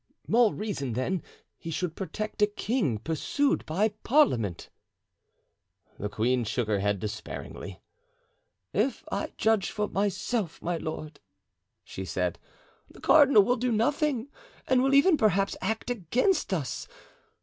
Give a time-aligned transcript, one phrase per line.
[0.27, 1.21] "More reason, then,
[1.59, 4.71] he should protect a king pursued by parliament."
[5.99, 7.83] The queen shook her head despairingly.
[8.73, 11.19] "If I judge for myself, my lord,"
[11.83, 12.39] she said,
[12.89, 14.29] "the cardinal will do nothing,
[14.67, 16.87] and will even, perhaps, act against us.